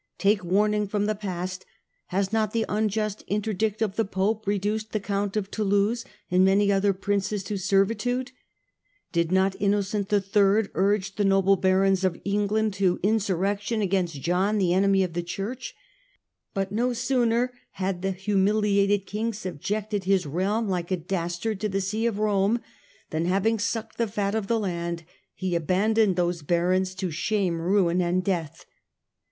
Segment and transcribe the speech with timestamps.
[0.27, 1.63] "Take warning from the past.
[2.07, 6.71] Has not the unjust interdict of the Pope reduced the Count of Toulouse and many
[6.71, 8.31] other princes to servitude?
[9.11, 14.73] Did not Innocent III urge the noble Barons of England to insurrection against John, the
[14.73, 15.75] enemy of the Church?
[16.55, 21.79] But no sooner had the humiliated King subjected his realm, like a dastard, to the
[21.79, 22.59] See of Rome,
[23.11, 25.03] than, having sucked the fat of the land,
[25.35, 28.65] he abandoned those Barons to shame, ruin and death.